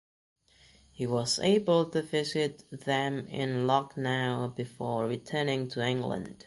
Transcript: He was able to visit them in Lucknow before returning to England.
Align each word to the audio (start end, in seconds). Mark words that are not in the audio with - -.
He 0.91 1.05
was 1.05 1.37
able 1.37 1.87
to 1.91 2.01
visit 2.01 2.63
them 2.71 3.27
in 3.27 3.67
Lucknow 3.67 4.47
before 4.55 5.05
returning 5.05 5.67
to 5.67 5.83
England. 5.85 6.37